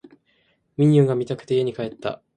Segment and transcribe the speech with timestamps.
[0.77, 2.23] ミニオンが見たくて家に帰った